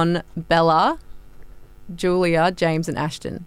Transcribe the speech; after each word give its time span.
John, 0.00 0.22
Bella, 0.34 0.98
Julia, 1.94 2.50
James, 2.52 2.88
and 2.88 2.96
Ashton. 2.96 3.44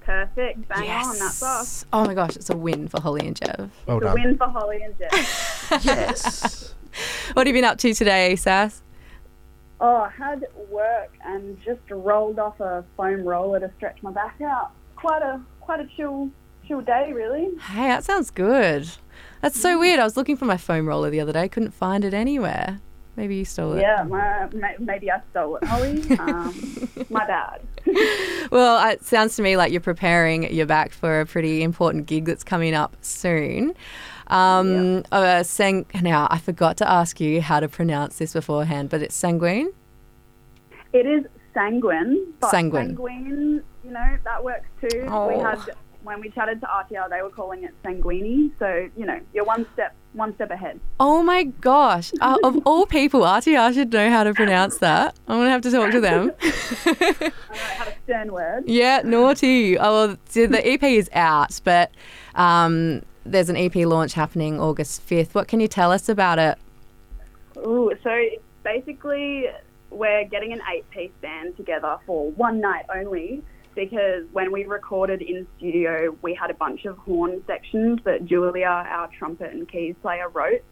Perfect. 0.00 0.68
Bang 0.68 0.90
on. 0.90 1.18
That's 1.18 1.42
us. 1.42 1.86
Oh 1.94 2.04
my 2.04 2.12
gosh, 2.12 2.36
it's 2.36 2.50
a 2.50 2.56
win 2.56 2.88
for 2.88 3.00
Holly 3.00 3.26
and 3.26 3.34
Jeff. 3.34 3.70
Well 3.86 4.00
The 4.00 4.06
done. 4.06 4.22
win 4.22 4.36
for 4.36 4.48
Holly 4.48 4.82
and 4.82 4.94
Jeff. 4.98 5.80
Yes. 5.84 6.74
What 7.34 7.46
have 7.46 7.54
you 7.54 7.62
been 7.62 7.68
up 7.68 7.78
to 7.78 7.94
today, 7.94 8.34
Sass? 8.34 8.82
oh, 9.80 9.98
I 9.98 10.10
had 10.10 10.44
work 10.68 11.12
and 11.24 11.56
just 11.64 11.80
rolled 11.88 12.40
off 12.40 12.58
a 12.58 12.84
foam 12.96 13.22
roller 13.22 13.60
to 13.60 13.70
stretch 13.76 14.02
my 14.02 14.10
back 14.10 14.40
out. 14.40 14.72
Quite 14.96 15.22
a 15.22 15.40
quite 15.60 15.78
a 15.78 15.86
chill 15.96 16.30
chill 16.66 16.80
day, 16.80 17.12
really. 17.14 17.50
Hey, 17.60 17.86
that 17.86 18.04
sounds 18.04 18.30
good. 18.30 18.88
That's 19.42 19.60
so 19.60 19.76
mm. 19.76 19.80
weird. 19.80 20.00
I 20.00 20.04
was 20.04 20.16
looking 20.16 20.36
for 20.36 20.46
my 20.46 20.56
foam 20.56 20.86
roller 20.88 21.08
the 21.08 21.20
other 21.20 21.32
day, 21.32 21.48
couldn't 21.48 21.72
find 21.72 22.04
it 22.04 22.12
anywhere. 22.12 22.80
Maybe 23.18 23.34
you 23.34 23.44
stole 23.44 23.72
it. 23.72 23.80
Yeah, 23.80 24.04
my, 24.04 24.48
maybe 24.78 25.10
I 25.10 25.20
stole 25.32 25.56
it, 25.56 25.64
Holly. 25.64 26.02
Um, 26.20 26.88
my 27.10 27.26
bad. 27.26 27.60
Well, 28.52 28.90
it 28.90 29.04
sounds 29.04 29.34
to 29.36 29.42
me 29.42 29.56
like 29.56 29.72
you're 29.72 29.80
preparing 29.80 30.50
your 30.54 30.66
back 30.66 30.92
for 30.92 31.20
a 31.20 31.26
pretty 31.26 31.62
important 31.64 32.06
gig 32.06 32.24
that's 32.26 32.44
coming 32.44 32.74
up 32.74 32.96
soon. 33.02 33.74
Um, 34.28 35.02
uh, 35.10 35.42
sang- 35.42 35.86
now, 36.00 36.28
I 36.30 36.38
forgot 36.38 36.76
to 36.78 36.88
ask 36.88 37.20
you 37.20 37.42
how 37.42 37.58
to 37.60 37.68
pronounce 37.68 38.18
this 38.18 38.32
beforehand, 38.34 38.88
but 38.88 39.02
it's 39.02 39.14
sanguine. 39.16 39.70
It 40.92 41.06
is 41.06 41.24
sanguine, 41.54 42.32
but 42.40 42.50
Sanguine. 42.50 42.86
sanguine, 42.96 43.62
you 43.84 43.90
know, 43.90 44.18
that 44.24 44.42
works 44.44 44.68
too. 44.80 45.00
We 45.02 45.08
Oh. 45.08 45.40
had 45.42 45.58
when 46.04 46.20
we 46.20 46.30
chatted 46.30 46.60
to 46.60 46.66
RTR, 46.66 47.10
they 47.10 47.20
were 47.22 47.30
calling 47.30 47.64
it 47.64 47.74
sanguini. 47.82 48.52
So 48.60 48.88
you 48.96 49.04
know, 49.06 49.20
you're 49.34 49.44
one 49.44 49.66
step 49.74 49.94
one 50.18 50.34
step 50.34 50.50
ahead. 50.50 50.78
Oh 51.00 51.22
my 51.22 51.44
gosh! 51.44 52.12
Uh, 52.20 52.36
of 52.42 52.60
all 52.66 52.84
people, 52.84 53.22
RTR 53.22 53.72
should 53.72 53.92
know 53.92 54.10
how 54.10 54.24
to 54.24 54.34
pronounce 54.34 54.78
that. 54.78 55.16
I'm 55.26 55.38
gonna 55.38 55.50
have 55.50 55.62
to 55.62 55.70
talk 55.70 55.90
to 55.92 56.00
them. 56.00 56.32
I 56.42 56.96
know 57.00 57.16
it 57.20 57.32
had 57.50 57.88
a 57.88 57.94
stern 58.04 58.32
word. 58.32 58.64
yeah, 58.66 59.00
naughty. 59.04 59.78
Oh, 59.78 60.08
well, 60.08 60.16
the 60.32 60.62
EP 60.64 60.82
is 60.82 61.08
out, 61.14 61.58
but 61.64 61.90
um, 62.34 63.02
there's 63.24 63.48
an 63.48 63.56
EP 63.56 63.74
launch 63.76 64.12
happening 64.14 64.60
August 64.60 65.06
5th. 65.08 65.34
What 65.34 65.48
can 65.48 65.60
you 65.60 65.68
tell 65.68 65.92
us 65.92 66.08
about 66.08 66.38
it? 66.38 66.58
Ooh, 67.58 67.92
so 68.02 68.24
basically 68.62 69.46
we're 69.90 70.24
getting 70.24 70.52
an 70.52 70.60
eight-piece 70.72 71.10
band 71.22 71.56
together 71.56 71.96
for 72.06 72.30
one 72.32 72.60
night 72.60 72.84
only 72.94 73.42
because 73.78 74.24
when 74.32 74.50
we 74.50 74.64
recorded 74.64 75.22
in 75.22 75.46
studio, 75.56 76.16
we 76.20 76.34
had 76.34 76.50
a 76.50 76.54
bunch 76.54 76.84
of 76.84 76.98
horn 76.98 77.40
sections 77.46 78.00
that 78.04 78.24
Julia, 78.24 78.66
our 78.66 79.08
trumpet 79.16 79.52
and 79.52 79.70
keys 79.70 79.94
player, 80.02 80.28
wrote. 80.28 80.64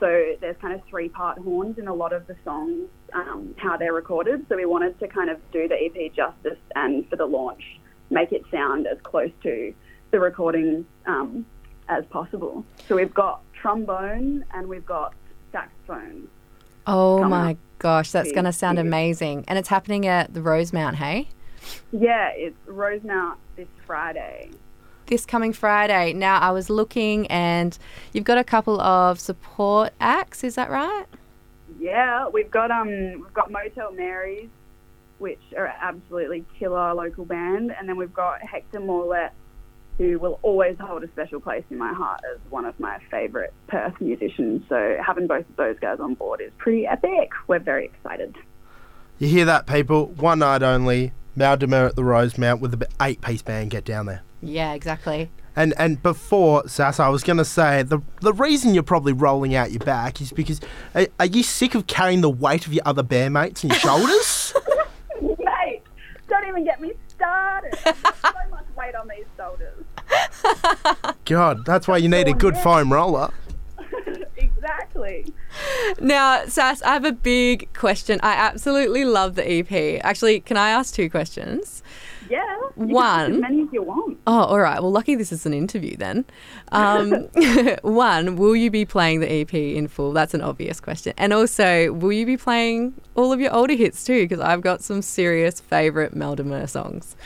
So 0.00 0.32
there's 0.40 0.56
kind 0.62 0.72
of 0.72 0.80
three-part 0.88 1.36
horns 1.36 1.76
in 1.76 1.88
a 1.88 1.94
lot 1.94 2.14
of 2.14 2.26
the 2.26 2.34
songs, 2.42 2.88
um, 3.12 3.54
how 3.58 3.76
they're 3.76 3.92
recorded. 3.92 4.46
So 4.48 4.56
we 4.56 4.64
wanted 4.64 4.98
to 5.00 5.08
kind 5.08 5.28
of 5.28 5.38
do 5.52 5.68
the 5.68 5.74
EP 5.74 6.14
justice 6.14 6.58
and 6.74 7.06
for 7.10 7.16
the 7.16 7.26
launch, 7.26 7.62
make 8.08 8.32
it 8.32 8.44
sound 8.50 8.86
as 8.86 8.96
close 9.02 9.30
to 9.42 9.74
the 10.10 10.18
recording 10.18 10.86
um, 11.04 11.44
as 11.90 12.06
possible. 12.06 12.64
So 12.88 12.96
we've 12.96 13.12
got 13.12 13.42
trombone 13.52 14.42
and 14.54 14.66
we've 14.68 14.86
got 14.86 15.12
saxophone. 15.52 16.28
Oh 16.86 17.24
my 17.24 17.58
gosh, 17.78 18.10
that's 18.10 18.32
going 18.32 18.46
to 18.46 18.54
sound 18.54 18.78
amazing. 18.78 19.44
And 19.48 19.58
it's 19.58 19.68
happening 19.68 20.06
at 20.06 20.32
the 20.32 20.40
Rosemount, 20.40 20.96
hey? 20.96 21.28
Yeah, 21.92 22.30
it's 22.34 22.56
Rosemount 22.66 23.38
this 23.56 23.68
Friday. 23.86 24.50
This 25.06 25.26
coming 25.26 25.52
Friday. 25.52 26.12
Now, 26.12 26.40
I 26.40 26.50
was 26.50 26.70
looking 26.70 27.26
and 27.26 27.76
you've 28.12 28.24
got 28.24 28.38
a 28.38 28.44
couple 28.44 28.80
of 28.80 29.20
support 29.20 29.92
acts, 30.00 30.42
is 30.42 30.54
that 30.54 30.70
right? 30.70 31.04
Yeah, 31.78 32.28
we've 32.28 32.50
got 32.50 32.70
um 32.70 33.20
we've 33.20 33.34
got 33.34 33.50
Motel 33.50 33.92
Marys, 33.92 34.48
which 35.18 35.40
are 35.56 35.66
absolutely 35.66 36.44
killer 36.58 36.94
local 36.94 37.24
band, 37.24 37.74
and 37.78 37.88
then 37.88 37.96
we've 37.96 38.14
got 38.14 38.40
Hector 38.42 38.80
Morlet, 38.80 39.30
who 39.98 40.18
will 40.18 40.38
always 40.42 40.76
hold 40.80 41.04
a 41.04 41.08
special 41.08 41.40
place 41.40 41.64
in 41.70 41.78
my 41.78 41.92
heart 41.92 42.20
as 42.32 42.40
one 42.50 42.64
of 42.64 42.78
my 42.80 42.98
favourite 43.10 43.50
Perth 43.66 44.00
musicians. 44.00 44.62
So 44.68 44.96
having 45.04 45.26
both 45.26 45.48
of 45.48 45.56
those 45.56 45.78
guys 45.78 46.00
on 46.00 46.14
board 46.14 46.40
is 46.40 46.52
pretty 46.58 46.86
epic. 46.86 47.32
We're 47.46 47.58
very 47.58 47.86
excited. 47.86 48.36
You 49.18 49.28
hear 49.28 49.44
that, 49.44 49.66
people? 49.66 50.06
One 50.06 50.40
night 50.40 50.62
only. 50.62 51.12
Mal 51.36 51.56
de 51.56 51.66
Mer 51.66 51.86
at 51.86 51.96
the 51.96 52.04
Rosemount 52.04 52.60
with 52.60 52.78
the 52.78 52.88
eight 53.00 53.20
piece 53.20 53.42
band. 53.42 53.70
Get 53.70 53.84
down 53.84 54.06
there. 54.06 54.22
Yeah, 54.42 54.74
exactly. 54.74 55.30
And 55.56 55.72
and 55.78 56.02
before 56.02 56.68
Sass, 56.68 56.98
I 56.98 57.08
was 57.08 57.22
going 57.22 57.36
to 57.36 57.44
say 57.44 57.82
the 57.82 58.00
the 58.20 58.32
reason 58.32 58.74
you're 58.74 58.82
probably 58.82 59.12
rolling 59.12 59.54
out 59.54 59.70
your 59.70 59.80
back 59.80 60.20
is 60.20 60.32
because 60.32 60.60
are, 60.94 61.06
are 61.20 61.26
you 61.26 61.42
sick 61.42 61.74
of 61.74 61.86
carrying 61.86 62.20
the 62.20 62.30
weight 62.30 62.66
of 62.66 62.72
your 62.72 62.82
other 62.84 63.02
bandmates 63.02 63.64
on 63.64 63.70
your 63.70 63.78
shoulders? 63.78 64.52
Mate, 65.22 65.82
don't 66.28 66.46
even 66.48 66.64
get 66.64 66.80
me 66.80 66.92
started. 67.08 67.78
I've 67.86 68.16
so 68.20 68.50
much 68.50 68.64
weight 68.76 68.94
on 68.94 69.08
these 69.08 69.26
shoulders. 69.36 69.84
God, 71.24 71.64
that's 71.64 71.86
why 71.86 71.98
you 71.98 72.08
need 72.08 72.28
a 72.28 72.34
good 72.34 72.56
foam 72.58 72.92
roller. 72.92 73.30
Now, 76.00 76.44
Sass, 76.46 76.82
I 76.82 76.92
have 76.94 77.04
a 77.04 77.12
big 77.12 77.72
question. 77.74 78.20
I 78.22 78.34
absolutely 78.34 79.04
love 79.04 79.34
the 79.34 79.48
EP. 79.50 80.00
Actually, 80.04 80.40
can 80.40 80.56
I 80.56 80.70
ask 80.70 80.94
two 80.94 81.10
questions? 81.10 81.82
Yeah. 82.28 82.56
One. 82.74 83.34
as 83.34 83.40
many 83.40 83.62
as 83.62 83.68
you 83.72 83.82
want. 83.82 84.18
Oh, 84.26 84.44
all 84.44 84.60
right. 84.60 84.80
Well, 84.80 84.90
lucky 84.90 85.14
this 85.14 85.32
is 85.32 85.46
an 85.46 85.54
interview 85.54 85.96
then. 85.96 86.24
Um, 86.72 87.10
one, 87.82 88.36
will 88.36 88.56
you 88.56 88.70
be 88.70 88.84
playing 88.84 89.20
the 89.20 89.30
EP 89.30 89.54
in 89.54 89.88
full? 89.88 90.12
That's 90.12 90.34
an 90.34 90.40
obvious 90.40 90.80
question. 90.80 91.14
And 91.16 91.32
also, 91.32 91.92
will 91.92 92.12
you 92.12 92.26
be 92.26 92.36
playing 92.36 92.94
all 93.14 93.32
of 93.32 93.40
your 93.40 93.52
older 93.52 93.74
hits 93.74 94.04
too? 94.04 94.24
Because 94.24 94.40
I've 94.40 94.62
got 94.62 94.82
some 94.82 95.02
serious 95.02 95.60
favourite 95.60 96.14
Mal 96.14 96.36
de 96.36 96.44
Mer 96.44 96.66
songs. 96.66 97.16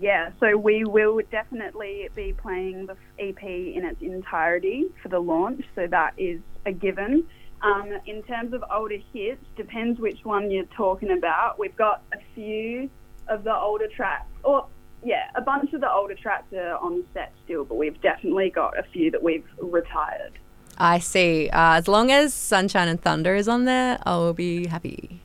Yeah, 0.00 0.30
so 0.40 0.56
we 0.56 0.84
will 0.84 1.20
definitely 1.30 2.08
be 2.14 2.32
playing 2.32 2.86
the 2.86 2.96
EP 3.20 3.42
in 3.42 3.84
its 3.84 4.02
entirety 4.02 4.86
for 5.00 5.08
the 5.08 5.20
launch, 5.20 5.64
so 5.76 5.86
that 5.86 6.14
is 6.16 6.40
a 6.66 6.72
given. 6.72 7.24
Um, 7.62 7.92
in 8.06 8.22
terms 8.24 8.52
of 8.54 8.64
older 8.74 8.96
hits, 9.12 9.44
depends 9.56 10.00
which 10.00 10.24
one 10.24 10.50
you're 10.50 10.64
talking 10.76 11.12
about. 11.16 11.58
We've 11.58 11.76
got 11.76 12.02
a 12.12 12.18
few 12.34 12.90
of 13.28 13.44
the 13.44 13.54
older 13.54 13.86
tracks, 13.88 14.26
or 14.42 14.66
yeah, 15.04 15.30
a 15.36 15.40
bunch 15.40 15.72
of 15.72 15.80
the 15.80 15.90
older 15.92 16.14
tracks 16.14 16.52
are 16.52 16.76
on 16.78 17.04
set 17.14 17.32
still, 17.44 17.64
but 17.64 17.76
we've 17.76 18.00
definitely 18.00 18.50
got 18.50 18.76
a 18.78 18.82
few 18.82 19.10
that 19.12 19.22
we've 19.22 19.46
retired. 19.60 20.32
I 20.78 20.98
see. 20.98 21.48
Uh, 21.50 21.74
as 21.74 21.86
long 21.86 22.10
as 22.10 22.34
Sunshine 22.34 22.88
and 22.88 23.00
Thunder 23.00 23.34
is 23.36 23.46
on 23.46 23.64
there, 23.64 23.98
I 24.04 24.16
will 24.16 24.32
be 24.32 24.66
happy. 24.66 25.20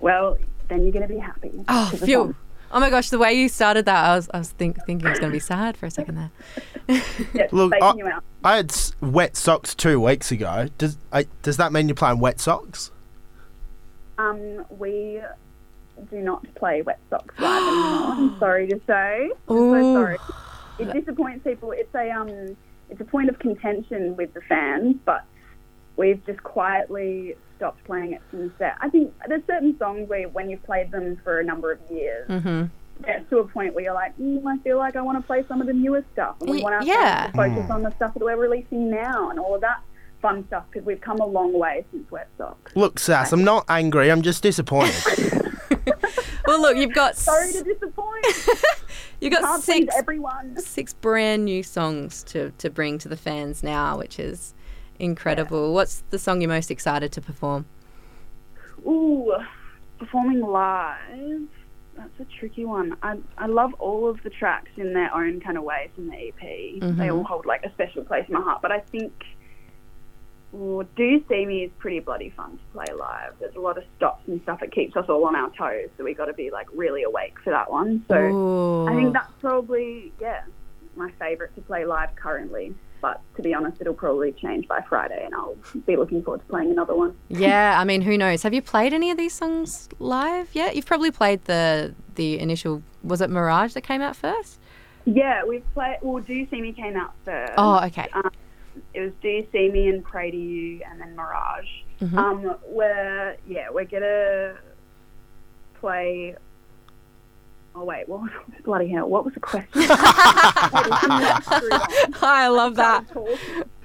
Well, 0.00 0.38
then 0.68 0.82
you're 0.82 0.92
going 0.92 1.06
to 1.06 1.12
be 1.14 1.20
happy. 1.20 1.52
Oh, 1.68 1.88
'cause 1.90 1.94
it's 1.94 2.04
phew. 2.04 2.34
Oh 2.74 2.80
my 2.80 2.88
gosh, 2.88 3.10
the 3.10 3.18
way 3.18 3.34
you 3.34 3.48
started 3.50 3.84
that, 3.84 4.04
I 4.04 4.16
was, 4.16 4.30
I 4.32 4.38
was 4.38 4.50
think, 4.50 4.82
thinking 4.86 5.06
I 5.06 5.10
was 5.10 5.18
going 5.20 5.30
to 5.30 5.36
be 5.36 5.40
sad 5.40 5.76
for 5.76 5.86
a 5.86 5.90
second 5.90 6.14
there. 6.16 6.30
Yeah, 7.34 7.46
Look, 7.52 7.74
I- 7.80 7.94
you 7.94 8.06
out. 8.08 8.24
I 8.42 8.56
had 8.56 8.70
s- 8.72 8.91
wet 9.02 9.36
socks 9.36 9.74
two 9.74 10.00
weeks 10.00 10.30
ago. 10.30 10.68
Does 10.78 10.96
I, 11.12 11.26
does 11.42 11.58
that 11.58 11.72
mean 11.72 11.88
you're 11.88 11.94
playing 11.94 12.20
wet 12.20 12.40
socks? 12.40 12.90
Um, 14.16 14.64
we 14.70 15.20
do 16.10 16.20
not 16.20 16.46
play 16.54 16.82
wet 16.82 17.00
socks 17.10 17.34
live 17.38 17.62
anymore. 17.62 18.12
I'm 18.12 18.38
sorry 18.38 18.68
to 18.68 18.80
say. 18.86 19.30
I'm 19.48 19.56
so 19.56 19.94
sorry. 19.94 20.18
It 20.78 20.92
disappoints 20.92 21.44
people. 21.44 21.72
It's 21.72 21.94
a 21.94 22.10
um, 22.10 22.56
it's 22.88 23.00
a 23.00 23.04
point 23.04 23.28
of 23.28 23.38
contention 23.38 24.16
with 24.16 24.32
the 24.32 24.40
fans, 24.42 24.96
but 25.04 25.24
we've 25.96 26.24
just 26.24 26.42
quietly 26.42 27.36
stopped 27.56 27.84
playing 27.84 28.12
it 28.12 28.22
from 28.30 28.48
the 28.48 28.52
set. 28.58 28.76
I 28.80 28.88
think 28.88 29.12
there's 29.28 29.44
certain 29.46 29.76
songs 29.78 30.08
where 30.08 30.28
when 30.28 30.48
you've 30.48 30.62
played 30.64 30.90
them 30.90 31.20
for 31.22 31.40
a 31.40 31.44
number 31.44 31.72
of 31.72 31.80
years, 31.90 32.26
hmm 32.28 32.64
gets 33.04 33.28
to 33.30 33.38
a 33.38 33.48
point 33.48 33.74
where 33.74 33.84
you're 33.84 33.94
like, 33.94 34.16
mm, 34.18 34.44
I 34.46 34.58
feel 34.62 34.78
like 34.78 34.96
I 34.96 35.02
want 35.02 35.18
to 35.18 35.26
play 35.26 35.44
some 35.48 35.60
of 35.60 35.66
the 35.66 35.72
newer 35.72 36.04
stuff, 36.12 36.36
and 36.40 36.50
we 36.50 36.58
Y- 36.58 36.62
want 36.62 36.74
our 36.76 36.82
yeah. 36.84 37.30
fans 37.30 37.32
to 37.32 37.36
focus 37.56 37.70
on 37.70 37.82
the 37.82 37.90
stuff 37.96 38.14
that 38.14 38.22
we're 38.22 38.36
releasing 38.36 38.90
now 38.90 39.30
and 39.30 39.38
all 39.38 39.54
of 39.54 39.60
that 39.62 39.80
fun 40.20 40.46
stuff 40.46 40.64
because 40.70 40.86
we've 40.86 41.00
come 41.00 41.18
a 41.18 41.26
long 41.26 41.52
way 41.58 41.84
since 41.90 42.08
Wet 42.10 42.28
Socks. 42.38 42.76
Look, 42.76 42.98
Sass, 43.00 43.32
I'm 43.32 43.42
not 43.44 43.64
angry. 43.68 44.10
I'm 44.10 44.22
just 44.22 44.42
disappointed. 44.42 44.94
Well, 46.44 46.60
look, 46.60 46.76
you've 46.76 46.92
got 46.92 47.16
Sorry 47.16 47.52
to 47.52 47.62
disappoint. 47.62 48.26
you've 49.20 49.32
got 49.32 49.62
six 49.62 49.94
everyone. 49.96 50.58
six 50.60 50.92
brand 50.92 51.44
new 51.44 51.62
songs 51.62 52.24
to, 52.24 52.50
to 52.58 52.68
bring 52.68 52.98
to 52.98 53.08
the 53.08 53.16
fans 53.16 53.62
now, 53.62 53.96
which 53.96 54.18
is 54.18 54.52
incredible. 54.98 55.72
What's 55.72 56.02
the 56.10 56.18
song 56.18 56.40
you're 56.40 56.48
most 56.50 56.70
excited 56.70 57.12
to 57.12 57.20
perform? 57.20 57.66
Ooh, 58.84 59.32
performing 60.00 60.40
live. 60.40 61.46
That's 61.96 62.20
a 62.20 62.24
tricky 62.38 62.64
one. 62.64 62.96
I, 63.02 63.18
I 63.36 63.46
love 63.46 63.74
all 63.74 64.08
of 64.08 64.22
the 64.22 64.30
tracks 64.30 64.70
in 64.76 64.92
their 64.94 65.14
own 65.14 65.40
kind 65.40 65.58
of 65.58 65.64
way 65.64 65.90
from 65.94 66.08
the 66.08 66.16
EP. 66.16 66.40
Mm-hmm. 66.40 66.98
They 66.98 67.10
all 67.10 67.24
hold 67.24 67.46
like 67.46 67.64
a 67.64 67.72
special 67.72 68.04
place 68.04 68.24
in 68.28 68.34
my 68.34 68.40
heart. 68.40 68.62
But 68.62 68.72
I 68.72 68.80
think 68.80 69.12
Do 70.52 70.86
You 70.96 71.24
See 71.28 71.44
Me 71.44 71.64
is 71.64 71.70
pretty 71.78 72.00
bloody 72.00 72.30
fun 72.30 72.52
to 72.52 72.64
play 72.72 72.94
live. 72.94 73.34
There's 73.40 73.54
a 73.56 73.60
lot 73.60 73.76
of 73.76 73.84
stops 73.96 74.26
and 74.26 74.40
stuff. 74.42 74.62
It 74.62 74.72
keeps 74.72 74.96
us 74.96 75.06
all 75.08 75.24
on 75.26 75.36
our 75.36 75.50
toes. 75.50 75.90
So 75.98 76.04
we 76.04 76.14
got 76.14 76.26
to 76.26 76.32
be 76.32 76.50
like 76.50 76.68
really 76.74 77.02
awake 77.02 77.34
for 77.44 77.50
that 77.50 77.70
one. 77.70 78.04
So 78.08 78.16
Ooh. 78.16 78.88
I 78.88 78.94
think 78.94 79.12
that's 79.12 79.32
probably, 79.40 80.12
yeah, 80.20 80.42
my 80.96 81.10
favourite 81.18 81.54
to 81.56 81.60
play 81.60 81.84
live 81.84 82.16
currently. 82.16 82.74
But 83.02 83.20
to 83.36 83.42
be 83.42 83.52
honest, 83.52 83.80
it'll 83.80 83.92
probably 83.92 84.32
change 84.32 84.66
by 84.68 84.80
Friday, 84.88 85.22
and 85.24 85.34
I'll 85.34 85.56
be 85.86 85.96
looking 85.96 86.22
forward 86.22 86.38
to 86.40 86.46
playing 86.46 86.70
another 86.70 86.94
one. 86.94 87.14
Yeah, 87.28 87.78
I 87.78 87.84
mean, 87.84 88.00
who 88.00 88.16
knows? 88.16 88.42
Have 88.44 88.54
you 88.54 88.62
played 88.62 88.94
any 88.94 89.10
of 89.10 89.18
these 89.18 89.34
songs 89.34 89.88
live 89.98 90.48
yet? 90.54 90.74
You've 90.76 90.86
probably 90.86 91.10
played 91.10 91.44
the 91.44 91.94
the 92.14 92.38
initial. 92.38 92.82
Was 93.02 93.20
it 93.20 93.28
Mirage 93.28 93.74
that 93.74 93.82
came 93.82 94.00
out 94.00 94.16
first? 94.16 94.58
Yeah, 95.04 95.44
we've 95.44 95.64
played. 95.74 95.98
Well, 96.00 96.22
Do 96.22 96.32
You 96.32 96.46
See 96.50 96.62
Me 96.62 96.72
came 96.72 96.96
out 96.96 97.12
first. 97.24 97.52
Oh, 97.58 97.84
okay. 97.86 98.08
Um, 98.14 98.30
it 98.94 99.00
was 99.00 99.12
Do 99.20 99.28
You 99.28 99.46
See 99.52 99.68
Me 99.68 99.88
and 99.88 100.04
Pray 100.04 100.30
to 100.30 100.36
You, 100.36 100.80
and 100.88 101.00
then 101.00 101.14
Mirage. 101.16 101.68
Mhm. 102.00 102.16
Um, 102.16 102.54
we're 102.68 103.36
yeah, 103.48 103.68
we're 103.70 103.84
gonna 103.84 104.54
play. 105.74 106.36
Oh 107.74 107.84
wait, 107.84 108.06
what 108.08 108.20
was 108.20 108.30
bloody 108.64 108.88
hell? 108.88 109.08
What 109.08 109.24
was 109.24 109.32
the 109.34 109.40
question? 109.40 109.68
I 112.22 112.48
love 112.48 112.76
that. 112.76 113.04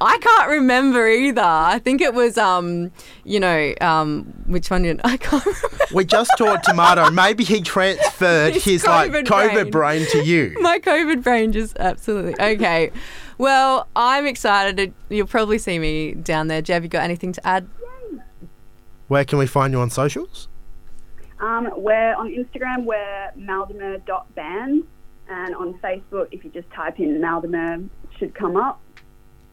I 0.02 0.18
can't 0.20 0.50
remember 0.50 1.08
either. 1.08 1.42
I 1.42 1.80
think 1.80 2.02
it 2.02 2.14
was 2.14 2.38
um, 2.38 2.92
you 3.24 3.40
know, 3.40 3.74
um, 3.82 4.26
which 4.46 4.70
one 4.70 4.84
did 4.84 5.00
I 5.04 5.18
can't 5.18 5.46
remember. 5.46 5.68
We 5.94 6.06
just 6.06 6.32
taught 6.38 6.64
Tomato. 6.64 7.10
Maybe 7.12 7.44
he 7.44 7.62
transferred 7.62 8.54
His 8.54 8.64
his, 8.64 8.86
like 8.86 9.12
COVID 9.12 9.24
COVID 9.26 9.72
brain. 9.72 10.04
brain. 10.04 10.08
to 10.12 10.24
you. 10.24 10.58
My 10.60 10.80
COVID 10.80 11.24
brain 11.24 11.52
just 11.54 11.78
absolutely 11.78 12.36
okay. 12.40 12.92
Well, 13.38 13.88
I'm 13.96 14.26
excited. 14.26 14.94
You'll 15.10 15.28
probably 15.28 15.60
see 15.60 15.80
me 15.80 16.14
down 16.14 16.48
there. 16.48 16.62
Jeff, 16.62 16.84
you 16.84 16.90
got 16.90 17.04
anything 17.04 17.32
to 17.34 17.48
add? 17.48 17.68
Where 19.08 19.24
can 19.24 19.40
we 19.40 19.48
find 19.48 19.72
you 19.74 19.80
on 19.80 19.90
socials? 19.90 20.50
Um, 21.40 21.70
we're 21.76 22.16
on 22.16 22.30
Instagram. 22.30 22.84
We're 22.86 23.32
maldemer.band, 23.38 24.84
and 25.30 25.56
on 25.56 25.74
Facebook, 25.80 26.28
if 26.32 26.44
you 26.44 26.50
just 26.52 26.70
type 26.72 27.00
in 27.00 27.20
Mal 27.22 27.42
de 27.42 27.48
Mer, 27.48 27.76
it 27.76 27.90
should 28.18 28.34
come 28.36 28.58
up. 28.58 28.80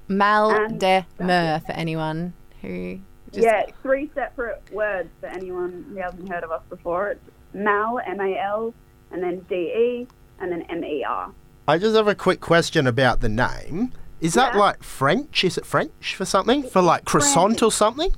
Mal 0.09 0.69
de 0.79 1.05
Mer 1.19 1.61
for 1.61 1.73
anyone 1.73 2.33
who 2.63 3.01
just 3.33 3.45
yeah, 3.45 3.65
three 3.83 4.11
separate 4.15 4.63
words 4.73 5.09
for 5.21 5.27
anyone 5.27 5.85
who 5.89 5.97
hasn't 5.97 6.29
heard 6.29 6.45
of 6.45 6.51
us 6.51 6.63
before. 6.69 7.09
It's 7.11 7.21
Mal, 7.53 8.01
M-A-L, 8.07 8.73
and 9.11 9.23
then 9.23 9.41
D-E, 9.49 10.07
and 10.41 10.53
then 10.53 10.63
M-E-R. 10.63 11.33
I 11.67 11.79
just 11.79 11.97
have 11.97 12.09
a 12.09 12.15
quick 12.15 12.41
question 12.41 12.87
about 12.87 13.21
the 13.21 13.29
name. 13.29 13.93
Is 14.21 14.35
that 14.35 14.55
Yeah. 14.55 14.61
like 14.61 14.83
French? 14.83 15.43
Is 15.45 15.59
it 15.59 15.67
French 15.67 16.15
for 16.15 16.25
something? 16.25 16.63
For 16.63 16.81
like 16.83 17.05
croissant 17.05 17.63
or 17.63 17.73
something? 17.73 18.11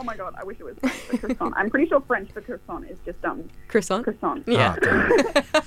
Oh 0.00 0.04
my 0.04 0.16
god, 0.16 0.34
I 0.38 0.44
wish 0.44 0.58
it 0.58 0.64
was 0.64 0.76
French 0.80 0.94
for 0.96 1.18
croissant. 1.18 1.54
I'm 1.56 1.68
pretty 1.68 1.86
sure 1.86 2.00
French 2.00 2.32
for 2.32 2.40
croissant 2.40 2.88
is 2.90 2.98
just 3.04 3.22
um 3.24 3.48
croissant. 3.68 4.02
croissant. 4.04 4.44
Yeah. 4.48 4.76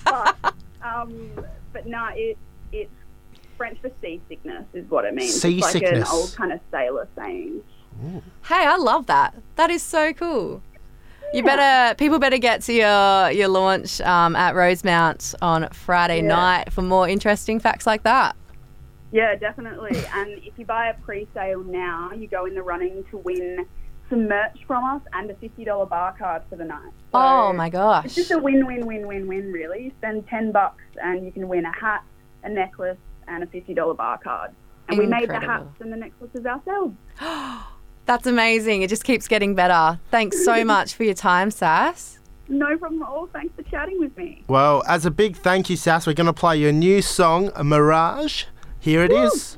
Oh, 0.08 0.34
but 0.42 0.54
um, 0.84 1.30
but 1.72 1.86
no, 1.86 2.08
it 2.14 2.38
it's 2.72 2.92
French 3.58 3.80
for 3.80 3.92
seasickness 4.02 4.66
is 4.74 4.90
what 4.90 5.06
it 5.06 5.14
means. 5.14 5.36
It's 5.36 5.44
like 5.62 5.76
an 5.76 5.82
Seasickness. 5.82 6.12
old 6.12 6.34
kind 6.36 6.52
of 6.52 6.60
sailor 6.72 7.08
saying. 7.16 7.62
Hey, 8.48 8.66
I 8.66 8.76
love 8.78 9.06
that. 9.06 9.36
That 9.56 9.70
is 9.70 9.84
so 9.84 10.14
cool. 10.14 10.64
You 11.32 11.44
better 11.44 11.94
people 11.96 12.18
better 12.20 12.40
get 12.40 12.62
to 12.64 12.74
your 12.74 13.30
your 13.32 13.48
launch 13.50 14.02
um, 14.02 14.36
at 14.36 14.56
Rosemount 14.56 15.36
on 15.44 15.70
Friday 15.70 16.18
Yeah. 16.22 16.28
night 16.28 16.74
for 16.74 16.82
more 16.82 17.08
interesting 17.08 17.60
facts 17.60 17.86
like 17.86 18.02
that. 18.04 18.36
Yeah, 19.12 19.36
definitely. 19.36 19.96
and 20.16 20.32
if 20.44 20.58
you 20.58 20.66
buy 20.66 20.88
a 20.88 20.96
pre-sale 20.96 21.64
now, 21.64 22.12
you 22.14 22.28
go 22.28 22.46
in 22.46 22.56
the 22.56 22.64
running 22.64 23.04
to 23.12 23.18
win 23.18 23.68
some 24.10 24.28
merch 24.28 24.60
from 24.68 24.84
us 24.84 25.02
and 25.14 25.30
a 25.30 25.36
fifty 25.36 25.64
dollar 25.64 25.86
bar 25.86 26.16
card 26.18 26.44
for 26.50 26.56
the 26.56 26.66
night. 26.66 26.92
So 27.12 27.20
oh 27.20 27.54
my 27.54 27.70
gosh. 27.70 28.06
It's 28.06 28.16
just 28.16 28.32
a 28.32 28.38
win-win-win-win-win, 28.38 29.52
really. 29.52 29.86
You 29.86 29.92
spend 29.98 30.28
ten 30.28 30.52
bucks 30.52 30.84
and 31.02 31.26
you 31.26 31.32
can 31.32 31.48
win 31.48 31.66
a 31.66 31.72
hat, 31.72 32.04
a 32.44 32.50
necklace, 32.50 32.98
and 33.28 33.44
a 33.44 33.48
fifty 33.48 33.74
dollar 33.74 33.94
bar 33.94 34.18
card. 34.18 34.52
And 34.90 34.98
we 34.98 35.06
made 35.06 35.30
the 35.30 35.40
hats 35.40 35.80
and 35.80 35.92
the 35.92 35.98
necklaces 35.98 36.46
ourselves. 36.46 36.96
That's 38.06 38.28
amazing. 38.28 38.82
It 38.82 38.90
just 38.90 39.06
keeps 39.06 39.28
getting 39.28 39.56
better. 39.56 40.00
Thanks 40.12 40.44
so 40.44 40.64
much 40.66 40.94
for 40.94 41.04
your 41.04 41.14
time, 41.14 41.52
Sass. 41.52 42.20
No 42.50 42.78
problem 42.78 43.02
at 43.02 43.08
all. 43.08 43.28
Thanks 43.28 43.56
for 43.56 43.64
chatting 43.64 43.98
with 44.00 44.16
me. 44.18 44.44
Well, 44.48 44.84
as 44.88 45.06
a 45.06 45.12
big 45.12 45.38
thank 45.38 45.70
you, 45.70 45.78
Sass, 45.78 46.06
we're 46.06 46.14
going 46.14 46.28
to 46.28 46.34
play 46.34 46.58
your 46.58 46.74
new 46.74 47.02
song, 47.02 47.52
Mirage. 47.64 48.44
Here 48.80 49.04
it 49.04 49.14
is. 49.14 49.58